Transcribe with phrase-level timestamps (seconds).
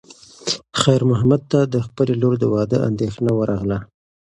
[0.81, 3.77] خیر محمد ته د خپلې لور د واده اندېښنه ورغله.